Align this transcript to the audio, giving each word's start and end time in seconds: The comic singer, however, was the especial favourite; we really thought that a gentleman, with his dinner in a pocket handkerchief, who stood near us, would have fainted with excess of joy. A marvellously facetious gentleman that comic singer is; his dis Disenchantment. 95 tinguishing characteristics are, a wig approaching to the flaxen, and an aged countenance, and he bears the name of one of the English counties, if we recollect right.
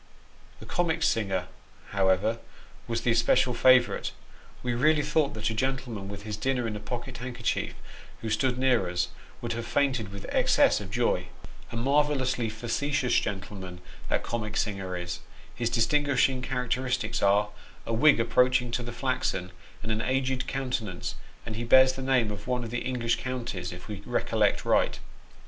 The 0.59 0.65
comic 0.65 1.03
singer, 1.03 1.45
however, 1.91 2.39
was 2.87 3.01
the 3.01 3.11
especial 3.11 3.53
favourite; 3.53 4.13
we 4.63 4.73
really 4.73 5.03
thought 5.03 5.35
that 5.35 5.51
a 5.51 5.53
gentleman, 5.53 6.09
with 6.09 6.23
his 6.23 6.37
dinner 6.37 6.65
in 6.65 6.75
a 6.75 6.79
pocket 6.79 7.17
handkerchief, 7.19 7.75
who 8.21 8.31
stood 8.31 8.57
near 8.57 8.89
us, 8.89 9.09
would 9.41 9.53
have 9.53 9.67
fainted 9.67 10.11
with 10.11 10.25
excess 10.29 10.81
of 10.81 10.89
joy. 10.89 11.27
A 11.71 11.75
marvellously 11.77 12.49
facetious 12.49 13.19
gentleman 13.19 13.79
that 14.09 14.23
comic 14.23 14.57
singer 14.57 14.97
is; 14.97 15.19
his 15.53 15.69
dis 15.69 15.85
Disenchantment. 15.85 16.47
95 16.49 16.49
tinguishing 16.49 16.49
characteristics 16.49 17.21
are, 17.21 17.49
a 17.85 17.93
wig 17.93 18.19
approaching 18.19 18.71
to 18.71 18.81
the 18.81 18.91
flaxen, 18.91 19.51
and 19.83 19.91
an 19.91 20.01
aged 20.01 20.47
countenance, 20.47 21.13
and 21.45 21.55
he 21.55 21.63
bears 21.63 21.93
the 21.93 22.01
name 22.01 22.31
of 22.31 22.47
one 22.47 22.63
of 22.63 22.71
the 22.71 22.79
English 22.85 23.17
counties, 23.17 23.71
if 23.71 23.87
we 23.87 24.01
recollect 24.07 24.65
right. 24.65 24.97